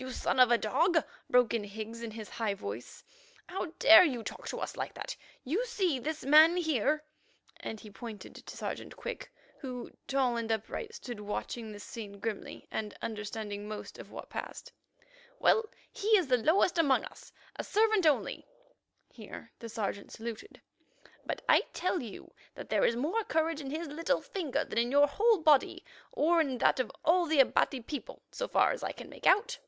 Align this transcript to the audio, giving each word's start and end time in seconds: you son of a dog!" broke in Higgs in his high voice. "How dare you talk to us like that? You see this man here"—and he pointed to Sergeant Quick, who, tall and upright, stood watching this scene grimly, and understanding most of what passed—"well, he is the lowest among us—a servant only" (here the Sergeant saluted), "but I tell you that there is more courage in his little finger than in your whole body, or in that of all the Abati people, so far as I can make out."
you 0.00 0.12
son 0.12 0.38
of 0.38 0.48
a 0.48 0.56
dog!" 0.56 1.02
broke 1.28 1.52
in 1.52 1.64
Higgs 1.64 2.02
in 2.04 2.12
his 2.12 2.28
high 2.28 2.54
voice. 2.54 3.02
"How 3.48 3.72
dare 3.80 4.04
you 4.04 4.22
talk 4.22 4.46
to 4.46 4.60
us 4.60 4.76
like 4.76 4.94
that? 4.94 5.16
You 5.42 5.66
see 5.66 5.98
this 5.98 6.24
man 6.24 6.56
here"—and 6.56 7.80
he 7.80 7.90
pointed 7.90 8.36
to 8.36 8.56
Sergeant 8.56 8.94
Quick, 8.96 9.32
who, 9.58 9.90
tall 10.06 10.36
and 10.36 10.52
upright, 10.52 10.94
stood 10.94 11.18
watching 11.18 11.72
this 11.72 11.82
scene 11.82 12.20
grimly, 12.20 12.68
and 12.70 12.96
understanding 13.02 13.66
most 13.66 13.98
of 13.98 14.12
what 14.12 14.30
passed—"well, 14.30 15.64
he 15.90 16.06
is 16.16 16.28
the 16.28 16.38
lowest 16.38 16.78
among 16.78 17.04
us—a 17.06 17.64
servant 17.64 18.06
only" 18.06 18.46
(here 19.10 19.50
the 19.58 19.68
Sergeant 19.68 20.12
saluted), 20.12 20.60
"but 21.26 21.42
I 21.48 21.62
tell 21.72 22.00
you 22.04 22.32
that 22.54 22.68
there 22.70 22.84
is 22.84 22.94
more 22.94 23.24
courage 23.24 23.60
in 23.60 23.72
his 23.72 23.88
little 23.88 24.20
finger 24.20 24.64
than 24.64 24.78
in 24.78 24.92
your 24.92 25.08
whole 25.08 25.38
body, 25.38 25.84
or 26.12 26.40
in 26.40 26.58
that 26.58 26.78
of 26.78 26.92
all 27.04 27.26
the 27.26 27.40
Abati 27.40 27.80
people, 27.80 28.22
so 28.30 28.46
far 28.46 28.70
as 28.70 28.84
I 28.84 28.92
can 28.92 29.08
make 29.10 29.26
out." 29.26 29.58